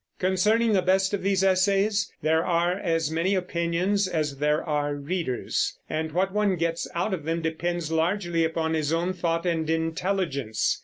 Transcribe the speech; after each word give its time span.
Concerning 0.17 0.73
the 0.73 0.81
best 0.81 1.13
of 1.13 1.21
these 1.21 1.43
essays 1.43 2.11
there 2.23 2.43
are 2.43 2.73
as 2.73 3.11
many 3.11 3.35
opinions 3.35 4.07
as 4.07 4.37
there 4.37 4.63
are 4.63 4.95
readers, 4.95 5.77
and 5.87 6.11
what 6.11 6.33
one 6.33 6.55
gets 6.55 6.87
out 6.95 7.13
of 7.13 7.23
them 7.23 7.39
depends 7.39 7.91
largely 7.91 8.43
upon 8.43 8.73
his 8.73 8.91
own 8.91 9.13
thought 9.13 9.45
and 9.45 9.69
intelligence. 9.69 10.79